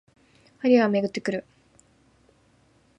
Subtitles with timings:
[0.63, 1.45] 流行りはめぐってくる